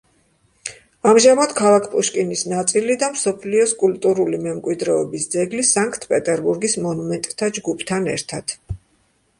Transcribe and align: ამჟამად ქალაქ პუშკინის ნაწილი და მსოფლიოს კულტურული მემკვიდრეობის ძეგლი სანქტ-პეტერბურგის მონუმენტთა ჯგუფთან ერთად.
ამჟამად 1.09 1.51
ქალაქ 1.59 1.89
პუშკინის 1.91 2.41
ნაწილი 2.53 2.95
და 3.03 3.09
მსოფლიოს 3.17 3.75
კულტურული 3.83 4.41
მემკვიდრეობის 4.47 5.29
ძეგლი 5.37 5.69
სანქტ-პეტერბურგის 5.75 6.79
მონუმენტთა 6.89 7.53
ჯგუფთან 7.61 8.11
ერთად. 8.19 8.59